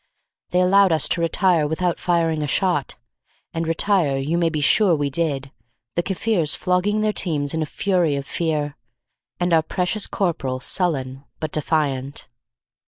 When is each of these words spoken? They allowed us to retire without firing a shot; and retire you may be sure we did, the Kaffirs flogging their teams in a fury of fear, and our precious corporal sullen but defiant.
They 0.49 0.61
allowed 0.61 0.91
us 0.91 1.07
to 1.09 1.21
retire 1.21 1.67
without 1.67 1.99
firing 1.99 2.41
a 2.41 2.47
shot; 2.47 2.95
and 3.53 3.67
retire 3.67 4.17
you 4.17 4.35
may 4.35 4.49
be 4.49 4.59
sure 4.59 4.95
we 4.95 5.11
did, 5.11 5.51
the 5.93 6.01
Kaffirs 6.01 6.55
flogging 6.55 7.01
their 7.01 7.13
teams 7.13 7.53
in 7.53 7.61
a 7.61 7.67
fury 7.67 8.15
of 8.15 8.25
fear, 8.25 8.77
and 9.39 9.53
our 9.53 9.61
precious 9.61 10.07
corporal 10.07 10.59
sullen 10.59 11.25
but 11.39 11.51
defiant. 11.51 12.27